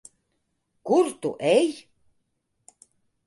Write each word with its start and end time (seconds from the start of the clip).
Kur 0.87 1.05
tu 1.21 1.31
ej? 1.53 1.69